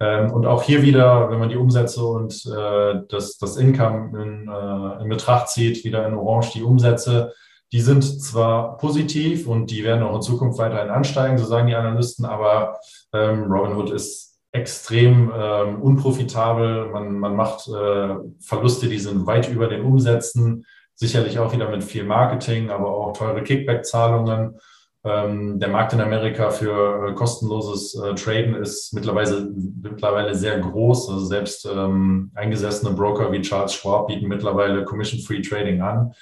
Ähm, 0.00 0.32
und 0.32 0.46
auch 0.46 0.62
hier 0.62 0.82
wieder, 0.82 1.30
wenn 1.30 1.38
man 1.38 1.50
die 1.50 1.56
Umsätze 1.56 2.02
und 2.04 2.46
äh, 2.46 3.02
das, 3.08 3.36
das 3.38 3.56
Income 3.56 4.22
in, 4.22 4.48
äh, 4.48 5.02
in 5.02 5.08
Betracht 5.08 5.48
zieht, 5.48 5.84
wieder 5.84 6.06
in 6.06 6.14
Orange 6.14 6.52
die 6.54 6.62
Umsätze, 6.62 7.34
die 7.72 7.80
sind 7.80 8.02
zwar 8.02 8.78
positiv 8.78 9.46
und 9.46 9.70
die 9.70 9.84
werden 9.84 10.02
auch 10.02 10.16
in 10.16 10.22
Zukunft 10.22 10.58
weiterhin 10.58 10.90
ansteigen, 10.90 11.38
so 11.38 11.44
sagen 11.44 11.68
die 11.68 11.76
Analysten, 11.76 12.24
aber 12.24 12.80
ähm, 13.12 13.44
Robinhood 13.44 13.90
ist 13.90 14.38
extrem 14.52 15.30
ähm, 15.36 15.80
unprofitabel. 15.80 16.86
Man, 16.86 17.18
man 17.18 17.36
macht 17.36 17.68
äh, 17.68 18.16
Verluste, 18.40 18.88
die 18.88 18.98
sind 18.98 19.26
weit 19.26 19.48
über 19.48 19.68
den 19.68 19.84
Umsätzen, 19.84 20.66
sicherlich 20.94 21.38
auch 21.38 21.52
wieder 21.52 21.68
mit 21.68 21.84
viel 21.84 22.04
Marketing, 22.04 22.70
aber 22.70 22.88
auch 22.88 23.12
teure 23.12 23.42
Kickback-Zahlungen. 23.42 24.58
Ähm, 25.02 25.58
der 25.58 25.68
Markt 25.70 25.94
in 25.94 26.00
Amerika 26.02 26.50
für 26.50 27.08
äh, 27.08 27.14
kostenloses 27.14 27.94
äh, 27.94 28.14
Traden 28.14 28.54
ist 28.54 28.92
mittlerweile, 28.92 29.50
mittlerweile 29.82 30.34
sehr 30.34 30.58
groß. 30.58 31.08
Also 31.08 31.24
selbst 31.24 31.66
ähm, 31.66 32.30
eingesessene 32.34 32.92
Broker 32.92 33.32
wie 33.32 33.40
Charles 33.40 33.72
Schwab 33.72 34.08
bieten 34.08 34.28
mittlerweile 34.28 34.84
Commission-Free 34.84 35.40
Trading 35.40 35.80
an. 35.80 36.12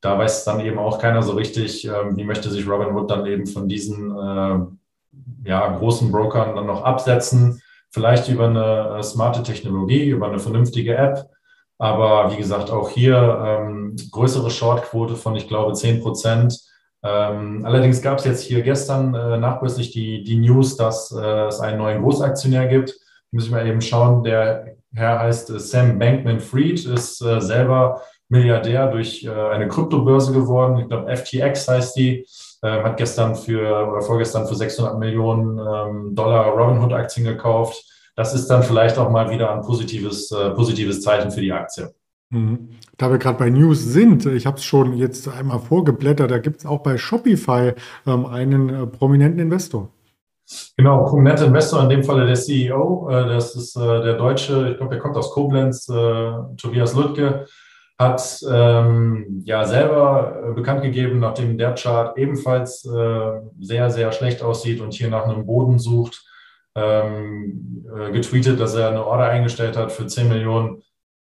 Da 0.00 0.18
weiß 0.18 0.44
dann 0.44 0.60
eben 0.60 0.78
auch 0.78 0.98
keiner 0.98 1.22
so 1.22 1.32
richtig, 1.32 1.86
ähm, 1.86 2.16
wie 2.16 2.24
möchte 2.24 2.50
sich 2.50 2.66
Robinhood 2.66 3.10
dann 3.10 3.26
eben 3.26 3.46
von 3.46 3.68
diesen 3.68 4.10
äh, 4.10 5.48
ja, 5.48 5.76
großen 5.76 6.10
Brokern 6.10 6.56
dann 6.56 6.66
noch 6.66 6.84
absetzen. 6.84 7.60
Vielleicht 7.90 8.30
über 8.30 8.46
eine 8.46 8.98
äh, 8.98 9.02
smarte 9.02 9.42
Technologie, 9.42 10.08
über 10.08 10.28
eine 10.28 10.38
vernünftige 10.38 10.96
App. 10.96 11.28
Aber 11.76 12.32
wie 12.32 12.36
gesagt, 12.36 12.70
auch 12.70 12.88
hier 12.88 13.42
ähm, 13.44 13.96
größere 14.10 14.50
Shortquote 14.50 15.16
von, 15.16 15.36
ich 15.36 15.48
glaube, 15.48 15.74
10 15.74 16.00
Prozent 16.00 16.71
ähm, 17.02 17.64
allerdings 17.64 18.00
gab 18.00 18.18
es 18.18 18.24
jetzt 18.24 18.42
hier 18.42 18.62
gestern 18.62 19.14
äh, 19.14 19.36
nachbörslich 19.36 19.90
die, 19.90 20.22
die 20.22 20.36
News, 20.36 20.76
dass 20.76 21.10
äh, 21.12 21.46
es 21.46 21.60
einen 21.60 21.78
neuen 21.78 22.02
Großaktionär 22.02 22.68
gibt. 22.68 22.98
Muss 23.32 23.46
ich 23.46 23.50
mal 23.50 23.66
eben 23.66 23.80
schauen. 23.80 24.22
Der 24.22 24.76
Herr 24.94 25.18
heißt 25.18 25.50
äh, 25.50 25.58
Sam 25.58 25.98
Bankman 25.98 26.40
Fried, 26.40 26.84
ist 26.84 27.20
äh, 27.22 27.40
selber 27.40 28.02
Milliardär 28.28 28.86
durch 28.86 29.24
äh, 29.24 29.30
eine 29.30 29.68
Kryptobörse 29.68 30.32
geworden. 30.32 30.78
Ich 30.78 30.88
glaube, 30.88 31.14
FTX 31.14 31.68
heißt 31.68 31.96
die. 31.96 32.26
Ähm, 32.64 32.84
hat 32.84 32.96
gestern 32.96 33.34
für 33.34 33.88
oder 33.90 34.02
vorgestern 34.02 34.46
für 34.46 34.54
600 34.54 34.96
Millionen 34.96 35.58
ähm, 35.58 36.14
Dollar 36.14 36.46
Robinhood-Aktien 36.50 37.26
gekauft. 37.26 37.84
Das 38.14 38.34
ist 38.34 38.46
dann 38.46 38.62
vielleicht 38.62 38.98
auch 38.98 39.10
mal 39.10 39.30
wieder 39.30 39.52
ein 39.52 39.62
positives, 39.62 40.30
äh, 40.30 40.50
positives 40.50 41.02
Zeichen 41.02 41.32
für 41.32 41.40
die 41.40 41.52
Aktie. 41.52 41.92
Mhm. 42.32 42.70
Da 42.96 43.10
wir 43.10 43.18
gerade 43.18 43.38
bei 43.38 43.50
News 43.50 43.84
sind, 43.84 44.24
ich 44.26 44.46
habe 44.46 44.56
es 44.56 44.64
schon 44.64 44.94
jetzt 44.94 45.28
einmal 45.28 45.58
vorgeblättert, 45.60 46.30
da 46.30 46.38
gibt 46.38 46.60
es 46.60 46.66
auch 46.66 46.80
bei 46.80 46.96
Shopify 46.96 47.74
ähm, 48.06 48.26
einen 48.26 48.68
äh, 48.70 48.86
prominenten 48.86 49.38
Investor. 49.38 49.90
Genau, 50.76 51.04
prominenter 51.04 51.46
Investor, 51.46 51.82
in 51.82 51.90
dem 51.90 52.04
Falle 52.04 52.26
der 52.26 52.34
CEO, 52.34 53.08
äh, 53.10 53.26
das 53.26 53.54
ist 53.54 53.76
äh, 53.76 54.02
der 54.02 54.16
Deutsche, 54.16 54.70
ich 54.70 54.76
glaube, 54.78 54.94
der 54.94 54.98
kommt 54.98 55.16
aus 55.16 55.30
Koblenz, 55.30 55.88
äh, 55.88 56.32
Tobias 56.56 56.94
Lüttke, 56.94 57.46
hat 57.98 58.40
ähm, 58.50 59.42
ja 59.44 59.64
selber 59.64 60.42
äh, 60.48 60.52
bekannt 60.54 60.82
gegeben, 60.82 61.20
nachdem 61.20 61.58
der 61.58 61.74
Chart 61.74 62.16
ebenfalls 62.16 62.86
äh, 62.86 63.40
sehr, 63.60 63.90
sehr 63.90 64.10
schlecht 64.12 64.42
aussieht 64.42 64.80
und 64.80 64.94
hier 64.94 65.10
nach 65.10 65.26
einem 65.26 65.44
Boden 65.44 65.78
sucht, 65.78 66.24
ähm, 66.74 67.84
getweetet, 68.12 68.58
dass 68.58 68.74
er 68.74 68.88
eine 68.88 69.04
Order 69.04 69.26
eingestellt 69.26 69.76
hat 69.76 69.92
für 69.92 70.06
10 70.06 70.30
Millionen 70.30 70.82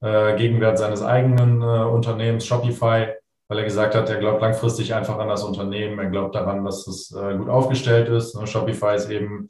äh, 0.04 0.36
Gegenwert 0.36 0.76
seines 0.76 1.02
eigenen 1.02 1.62
äh, 1.62 1.84
Unternehmens, 1.84 2.44
Shopify, 2.44 3.14
weil 3.48 3.58
er 3.58 3.64
gesagt 3.64 3.94
hat, 3.94 4.10
er 4.10 4.18
glaubt 4.18 4.42
langfristig 4.42 4.94
einfach 4.94 5.18
an 5.18 5.28
das 5.28 5.42
Unternehmen, 5.42 5.98
er 5.98 6.10
glaubt 6.10 6.34
daran, 6.34 6.62
dass 6.64 6.86
es 6.86 7.10
äh, 7.12 7.36
gut 7.36 7.48
aufgestellt 7.48 8.10
ist. 8.10 8.36
Ne? 8.36 8.46
Shopify 8.46 8.96
ist 8.96 9.08
eben 9.08 9.48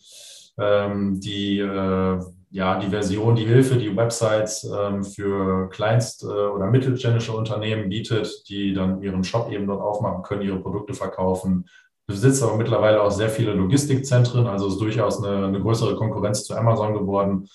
ähm, 0.59 1.21
die, 1.21 1.59
äh, 1.59 2.21
ja, 2.51 2.79
die 2.79 2.89
Version, 2.89 3.35
die 3.35 3.47
Hilfe, 3.47 3.77
die 3.77 3.97
Websites 3.97 4.63
ähm, 4.65 5.03
für 5.03 5.69
kleinst- 5.71 6.23
äh, 6.23 6.27
oder 6.27 6.67
mittelständische 6.67 7.33
Unternehmen 7.33 7.89
bietet, 7.89 8.49
die 8.49 8.75
dann 8.75 9.03
ihren 9.03 9.25
Shop 9.25 9.51
eben 9.51 9.67
dort 9.67 9.81
aufmachen 9.81 10.23
können, 10.23 10.43
ihre 10.43 10.61
Produkte 10.61 10.95
verkaufen, 10.95 11.67
besitzt 12.07 12.45
aber 12.45 12.57
mittlerweile 12.57 13.03
auch 13.03 13.11
sehr 13.11 13.29
viele 13.29 13.55
Logistikzentren, 13.55 14.47
also 14.47 14.69
ist 14.69 14.79
durchaus 14.79 15.21
eine, 15.25 15.47
eine 15.47 15.61
größere 15.61 15.97
Konkurrenz 15.97 16.45
zu 16.45 16.55
Amazon 16.55 16.95
geworden 16.95 17.49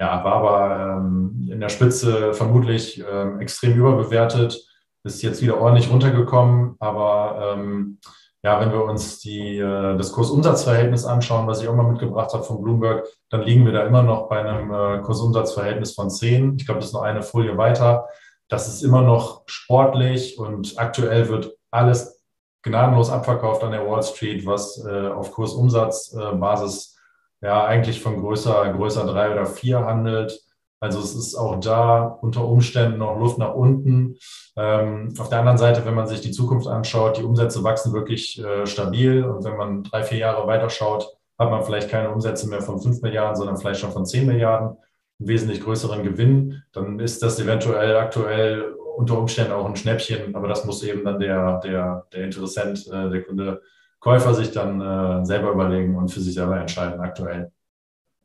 ja, 0.00 0.24
war 0.24 0.32
aber 0.32 0.96
ähm, 0.96 1.48
in 1.52 1.60
der 1.60 1.68
Spitze 1.68 2.32
vermutlich 2.32 3.04
ähm, 3.08 3.38
extrem 3.40 3.76
überbewertet, 3.76 4.58
ist 5.04 5.22
jetzt 5.22 5.42
wieder 5.42 5.60
ordentlich 5.60 5.90
runtergekommen, 5.90 6.76
aber 6.78 7.54
ähm, 7.54 7.98
ja, 8.42 8.58
wenn 8.58 8.72
wir 8.72 8.84
uns 8.84 9.18
die, 9.20 9.58
äh, 9.58 9.96
das 9.98 10.12
Kursumsatzverhältnis 10.12 11.04
anschauen, 11.04 11.46
was 11.46 11.60
ich 11.60 11.68
auch 11.68 11.74
mal 11.74 11.90
mitgebracht 11.90 12.32
habe 12.32 12.44
von 12.44 12.62
Bloomberg, 12.62 13.06
dann 13.28 13.42
liegen 13.42 13.66
wir 13.66 13.72
da 13.72 13.84
immer 13.84 14.02
noch 14.02 14.28
bei 14.30 14.40
einem 14.40 14.72
äh, 14.72 15.02
Kursumsatzverhältnis 15.02 15.94
von 15.94 16.08
10. 16.08 16.56
Ich 16.56 16.64
glaube, 16.64 16.80
das 16.80 16.88
ist 16.88 16.94
noch 16.94 17.02
eine 17.02 17.22
Folie 17.22 17.58
weiter. 17.58 18.08
Das 18.48 18.68
ist 18.68 18.82
immer 18.82 19.02
noch 19.02 19.42
sportlich 19.46 20.38
und 20.38 20.78
aktuell 20.78 21.28
wird 21.28 21.54
alles 21.70 22.24
gnadenlos 22.62 23.10
abverkauft 23.10 23.62
an 23.62 23.72
der 23.72 23.86
Wall 23.86 24.02
Street, 24.02 24.46
was 24.46 24.82
äh, 24.84 25.08
auf 25.08 25.32
Kursumsatzbasis 25.32 26.99
ja 27.40 27.64
eigentlich 27.64 28.00
von 28.00 28.20
größer, 28.20 28.72
größer 28.72 29.06
drei 29.06 29.32
oder 29.32 29.46
vier 29.46 29.80
handelt. 29.84 30.40
Also 30.82 30.98
es 31.00 31.14
ist 31.14 31.34
auch 31.34 31.60
da 31.60 32.02
unter 32.02 32.46
Umständen 32.46 32.98
noch 32.98 33.18
Luft 33.18 33.38
nach 33.38 33.54
unten. 33.54 34.16
Ähm, 34.56 35.12
auf 35.18 35.28
der 35.28 35.40
anderen 35.40 35.58
Seite, 35.58 35.84
wenn 35.84 35.94
man 35.94 36.06
sich 36.06 36.22
die 36.22 36.30
Zukunft 36.30 36.66
anschaut, 36.66 37.18
die 37.18 37.22
Umsätze 37.22 37.62
wachsen 37.62 37.92
wirklich 37.92 38.42
äh, 38.42 38.66
stabil. 38.66 39.24
Und 39.24 39.44
wenn 39.44 39.58
man 39.58 39.82
drei, 39.82 40.02
vier 40.02 40.18
Jahre 40.18 40.46
weiterschaut, 40.46 41.06
hat 41.38 41.50
man 41.50 41.62
vielleicht 41.64 41.90
keine 41.90 42.10
Umsätze 42.10 42.48
mehr 42.48 42.62
von 42.62 42.80
fünf 42.80 43.02
Milliarden, 43.02 43.36
sondern 43.36 43.58
vielleicht 43.58 43.80
schon 43.80 43.92
von 43.92 44.06
zehn 44.06 44.26
Milliarden, 44.26 44.68
einen 44.68 45.28
wesentlich 45.28 45.62
größeren 45.62 46.02
Gewinn. 46.02 46.62
Dann 46.72 46.98
ist 46.98 47.22
das 47.22 47.38
eventuell 47.38 47.96
aktuell 47.96 48.74
unter 48.96 49.18
Umständen 49.18 49.52
auch 49.52 49.66
ein 49.66 49.76
Schnäppchen, 49.76 50.34
aber 50.34 50.48
das 50.48 50.64
muss 50.64 50.82
eben 50.82 51.04
dann 51.04 51.18
der, 51.18 51.58
der, 51.60 52.06
der 52.12 52.24
Interessent, 52.24 52.86
äh, 52.88 53.10
der 53.10 53.22
Kunde 53.22 53.62
Käufer 54.00 54.34
sich 54.34 54.50
dann 54.50 54.80
äh, 54.80 55.24
selber 55.24 55.52
überlegen 55.52 55.96
und 55.96 56.10
für 56.10 56.20
sich 56.20 56.34
selber 56.34 56.58
entscheiden 56.58 57.00
aktuell. 57.00 57.52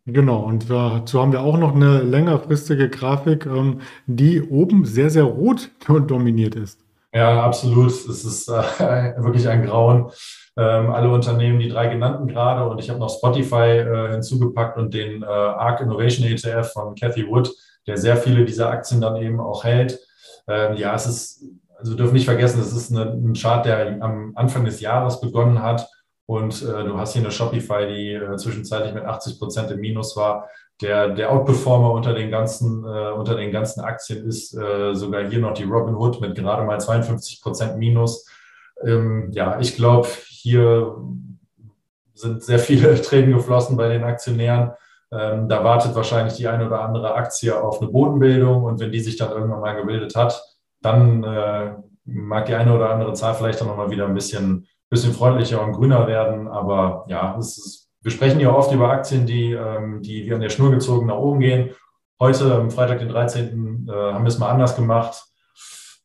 Genau, 0.07 0.41
und 0.41 0.69
dazu 0.69 1.19
haben 1.19 1.31
wir 1.31 1.41
auch 1.41 1.57
noch 1.57 1.73
eine 1.75 2.01
längerfristige 2.01 2.89
Grafik, 2.89 3.45
ähm, 3.45 3.81
die 4.05 4.41
oben 4.41 4.85
sehr, 4.85 5.09
sehr 5.09 5.23
rot 5.23 5.71
dominiert 6.07 6.55
ist. 6.55 6.79
Ja, 7.11 7.43
absolut. 7.43 7.91
Es 7.91 8.25
ist 8.25 8.49
äh, 8.49 8.53
wirklich 9.17 9.47
ein 9.47 9.65
Grauen. 9.65 10.11
Ähm, 10.57 10.91
alle 10.91 11.09
Unternehmen, 11.09 11.59
die 11.59 11.69
drei 11.69 11.87
genannten 11.87 12.27
gerade, 12.27 12.69
und 12.69 12.79
ich 12.79 12.89
habe 12.89 12.99
noch 12.99 13.09
Spotify 13.09 13.79
äh, 13.79 14.11
hinzugepackt 14.11 14.77
und 14.77 14.93
den 14.93 15.23
äh, 15.23 15.25
ARC 15.25 15.81
Innovation 15.81 16.27
ETF 16.27 16.71
von 16.71 16.95
Cathy 16.95 17.27
Wood, 17.27 17.51
der 17.87 17.97
sehr 17.97 18.17
viele 18.17 18.45
dieser 18.45 18.69
Aktien 18.69 19.01
dann 19.01 19.15
eben 19.15 19.39
auch 19.39 19.63
hält. 19.63 19.99
Ähm, 20.47 20.75
ja, 20.75 20.93
es 20.93 21.07
ist, 21.07 21.43
also 21.77 21.91
wir 21.91 21.97
dürfen 21.97 22.13
nicht 22.13 22.25
vergessen, 22.25 22.61
es 22.61 22.73
ist 22.73 22.91
eine, 22.91 23.11
ein 23.11 23.33
Chart, 23.33 23.65
der 23.65 24.01
am 24.01 24.31
Anfang 24.35 24.65
des 24.65 24.79
Jahres 24.81 25.21
begonnen 25.21 25.61
hat 25.61 25.87
und 26.27 26.63
äh, 26.63 26.83
du 26.83 26.97
hast 26.97 27.13
hier 27.13 27.21
eine 27.21 27.31
Shopify, 27.31 27.87
die 27.87 28.13
äh, 28.13 28.35
zwischenzeitlich 28.37 28.93
mit 28.93 29.05
80 29.05 29.39
Prozent 29.39 29.71
im 29.71 29.79
Minus 29.79 30.17
war. 30.17 30.49
Der, 30.81 31.09
der 31.09 31.31
Outperformer 31.31 31.91
unter 31.91 32.13
den 32.13 32.31
ganzen, 32.31 32.83
äh, 32.83 33.11
unter 33.11 33.35
den 33.35 33.51
ganzen 33.51 33.81
Aktien 33.81 34.25
ist 34.25 34.57
äh, 34.57 34.93
sogar 34.93 35.23
hier 35.29 35.39
noch 35.39 35.53
die 35.53 35.63
Robinhood 35.63 36.19
mit 36.21 36.35
gerade 36.35 36.63
mal 36.65 36.79
52 36.79 37.41
Prozent 37.41 37.77
Minus. 37.77 38.27
Ähm, 38.83 39.29
ja, 39.31 39.59
ich 39.59 39.75
glaube, 39.75 40.07
hier 40.27 40.95
sind 42.13 42.43
sehr 42.43 42.59
viele 42.59 42.99
Tränen 43.01 43.33
geflossen 43.33 43.77
bei 43.77 43.89
den 43.89 44.03
Aktionären. 44.03 44.71
Ähm, 45.11 45.47
da 45.47 45.63
wartet 45.63 45.95
wahrscheinlich 45.95 46.33
die 46.33 46.47
eine 46.47 46.65
oder 46.65 46.81
andere 46.81 47.13
Aktie 47.13 47.55
auf 47.55 47.81
eine 47.81 47.91
Bodenbildung 47.91 48.63
und 48.63 48.79
wenn 48.79 48.91
die 48.91 48.99
sich 48.99 49.15
dann 49.15 49.31
irgendwann 49.31 49.61
mal 49.61 49.75
gebildet 49.75 50.15
hat, 50.15 50.41
dann 50.85 51.23
äh, 51.23 51.73
mag 52.05 52.45
die 52.45 52.55
eine 52.55 52.73
oder 52.73 52.91
andere 52.91 53.13
Zahl 53.13 53.33
vielleicht 53.33 53.59
dann 53.59 53.67
nochmal 53.67 53.89
wieder 53.89 54.05
ein 54.05 54.13
bisschen 54.13 54.67
bisschen 54.89 55.13
freundlicher 55.13 55.61
und 55.61 55.73
grüner 55.73 56.07
werden. 56.07 56.47
Aber 56.47 57.05
ja, 57.07 57.35
ist, 57.37 57.89
wir 58.01 58.11
sprechen 58.11 58.39
ja 58.39 58.51
oft 58.51 58.71
über 58.71 58.89
Aktien, 58.89 59.25
die, 59.25 59.53
ähm, 59.53 60.01
die 60.01 60.25
wie 60.25 60.33
an 60.33 60.41
der 60.41 60.49
Schnur 60.49 60.71
gezogen 60.71 61.07
nach 61.07 61.17
oben 61.17 61.39
gehen. 61.39 61.71
Heute, 62.19 62.55
am 62.55 62.71
Freitag, 62.71 62.99
den 62.99 63.09
13., 63.09 63.87
äh, 63.89 63.91
haben 63.91 64.23
wir 64.23 64.29
es 64.29 64.39
mal 64.39 64.49
anders 64.49 64.75
gemacht. 64.75 65.25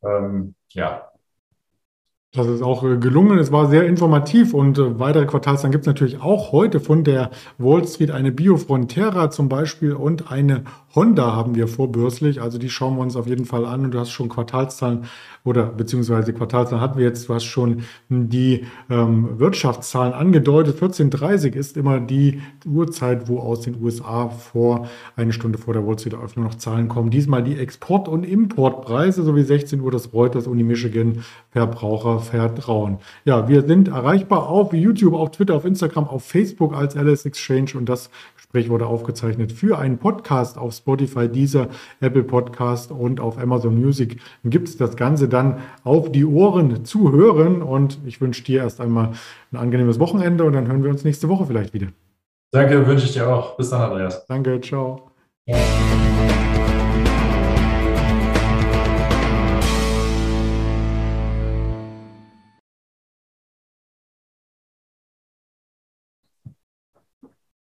Ähm, 0.02 0.54
ja, 0.70 1.09
das 2.32 2.46
ist 2.46 2.62
auch 2.62 2.84
äh, 2.84 2.96
gelungen. 2.96 3.38
Es 3.38 3.50
war 3.50 3.68
sehr 3.68 3.86
informativ 3.86 4.54
und 4.54 4.78
äh, 4.78 5.00
weitere 5.00 5.26
Quartalszahlen 5.26 5.72
gibt 5.72 5.82
es 5.82 5.86
natürlich 5.88 6.22
auch 6.22 6.52
heute 6.52 6.78
von 6.78 7.02
der 7.02 7.30
Wall 7.58 7.84
Street. 7.88 8.12
Eine 8.12 8.30
Biofrontera 8.30 9.30
zum 9.30 9.48
Beispiel 9.48 9.94
und 9.94 10.30
eine 10.30 10.62
Honda 10.94 11.34
haben 11.34 11.56
wir 11.56 11.66
vorbörslich. 11.66 12.40
Also 12.40 12.58
die 12.58 12.70
schauen 12.70 12.96
wir 12.96 13.02
uns 13.02 13.16
auf 13.16 13.26
jeden 13.26 13.46
Fall 13.46 13.64
an. 13.64 13.84
Und 13.84 13.94
du 13.94 13.98
hast 13.98 14.10
schon 14.10 14.28
Quartalszahlen 14.28 15.06
oder 15.44 15.66
beziehungsweise 15.66 16.32
Quartalszahlen 16.32 16.80
hatten 16.80 16.98
wir 16.98 17.04
jetzt. 17.04 17.28
Du 17.28 17.34
hast 17.34 17.44
schon 17.44 17.82
die 18.08 18.64
ähm, 18.88 19.40
Wirtschaftszahlen 19.40 20.12
angedeutet. 20.12 20.80
14.30 20.80 21.54
ist 21.54 21.76
immer 21.76 21.98
die 21.98 22.40
Uhrzeit, 22.64 23.28
wo 23.28 23.40
aus 23.40 23.62
den 23.62 23.82
USA 23.82 24.28
vor 24.28 24.88
eine 25.16 25.32
Stunde 25.32 25.58
vor 25.58 25.74
der 25.74 25.84
Wall 25.84 25.98
Street 25.98 26.12
Eröffnung 26.12 26.44
noch 26.44 26.54
Zahlen 26.54 26.86
kommen. 26.86 27.10
Diesmal 27.10 27.42
die 27.42 27.58
Export- 27.58 28.08
und 28.08 28.24
Importpreise 28.24 29.24
sowie 29.24 29.42
16 29.42 29.80
Uhr 29.80 29.90
das 29.90 30.12
Reuters 30.12 30.46
und 30.46 30.58
die 30.58 30.64
Michigan 30.64 31.24
Verbrauchervertrauen. 32.20 32.98
Ja, 33.24 33.48
wir 33.48 33.62
sind 33.62 33.88
erreichbar 33.88 34.48
auf 34.48 34.72
YouTube, 34.72 35.14
auf 35.14 35.30
Twitter, 35.32 35.54
auf 35.54 35.64
Instagram, 35.64 36.08
auf 36.08 36.24
Facebook 36.24 36.74
als 36.74 36.96
Alice 36.96 37.24
Exchange 37.26 37.72
und 37.74 37.88
das 37.88 38.10
Gespräch 38.36 38.68
wurde 38.68 38.86
aufgezeichnet 38.86 39.52
für 39.52 39.78
einen 39.78 39.98
Podcast 39.98 40.58
auf 40.58 40.74
Spotify, 40.74 41.28
dieser 41.28 41.68
Apple 42.00 42.24
Podcast 42.24 42.90
und 42.90 43.20
auf 43.20 43.38
Amazon 43.38 43.80
Music. 43.80 44.20
Gibt 44.44 44.68
es 44.68 44.76
das 44.76 44.96
Ganze 44.96 45.28
dann 45.28 45.58
auf 45.84 46.12
die 46.12 46.24
Ohren 46.24 46.84
zu 46.84 47.12
hören 47.12 47.62
und 47.62 47.98
ich 48.06 48.20
wünsche 48.20 48.44
dir 48.44 48.62
erst 48.62 48.80
einmal 48.80 49.12
ein 49.52 49.56
angenehmes 49.56 49.98
Wochenende 49.98 50.44
und 50.44 50.52
dann 50.52 50.68
hören 50.68 50.82
wir 50.82 50.90
uns 50.90 51.04
nächste 51.04 51.28
Woche 51.28 51.46
vielleicht 51.46 51.74
wieder. 51.74 51.88
Danke, 52.52 52.86
wünsche 52.86 53.06
ich 53.06 53.12
dir 53.12 53.28
auch. 53.28 53.56
Bis 53.56 53.70
dann, 53.70 53.82
Andreas. 53.82 54.26
Danke, 54.26 54.60
ciao. 54.60 55.10
Ja. 55.46 55.56